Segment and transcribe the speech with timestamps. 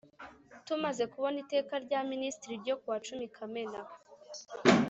[0.67, 3.79] Tumaze kubona iteka rya Minisitiri n ryo kuwa cumi kamena